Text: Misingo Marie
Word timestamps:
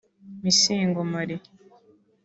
Misingo 0.43 0.99
Marie 1.11 1.39